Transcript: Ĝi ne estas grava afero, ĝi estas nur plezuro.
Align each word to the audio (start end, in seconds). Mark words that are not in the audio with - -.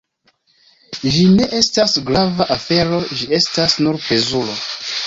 Ĝi 1.15 1.25
ne 1.35 1.45
estas 1.59 1.93
grava 2.09 2.49
afero, 2.57 3.05
ĝi 3.21 3.31
estas 3.43 3.79
nur 3.87 4.07
plezuro. 4.09 4.61